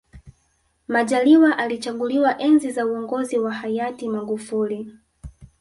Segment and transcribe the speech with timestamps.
[0.87, 4.95] majaliwa alichaguliwa enzi za uongozi wa hayati magufuli